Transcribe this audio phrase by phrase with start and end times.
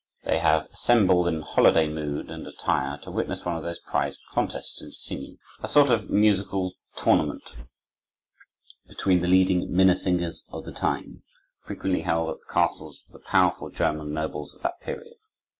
[0.23, 4.81] They have assembled in holiday mood and attire to witness one of those prize contests
[4.81, 7.55] in singing—a sort of musical tournament
[8.87, 11.21] between the leading Minnesingers of the time,
[11.59, 15.17] frequently held at the castles of the powerful German nobles of that period.